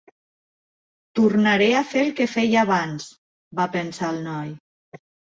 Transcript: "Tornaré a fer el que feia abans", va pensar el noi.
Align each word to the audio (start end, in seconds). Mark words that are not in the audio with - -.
"Tornaré 1.17 1.67
a 1.79 1.83
fer 1.89 1.99
el 2.05 2.09
que 2.19 2.25
feia 2.31 2.63
abans", 2.67 3.05
va 3.59 3.67
pensar 3.75 4.09
el 4.15 4.17
noi. 4.29 4.49